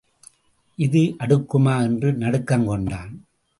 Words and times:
இது 0.75 1.15
அடுக்குமா 1.19 1.81
என்று 1.81 2.13
நடுக்கம் 2.13 2.65
கொண்டான். 2.65 3.13